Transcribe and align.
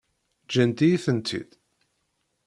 Ǧǧant-iyi-tent-id? 0.45 1.49